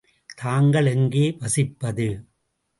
தாங்கள் 0.37 0.85
எங்கே 0.85 1.37
வசிப்பது? 1.39 2.09